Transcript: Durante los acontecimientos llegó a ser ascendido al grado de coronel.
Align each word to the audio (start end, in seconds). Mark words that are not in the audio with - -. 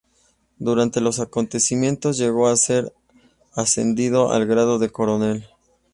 Durante 0.57 0.99
los 0.99 1.19
acontecimientos 1.19 2.17
llegó 2.17 2.47
a 2.47 2.57
ser 2.57 2.91
ascendido 3.53 4.31
al 4.31 4.47
grado 4.47 4.79
de 4.79 4.89
coronel. 4.89 5.45